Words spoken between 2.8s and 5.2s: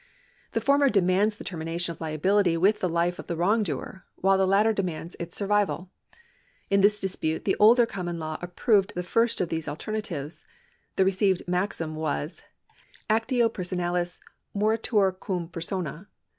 life of the wrongdoer, while the latter demands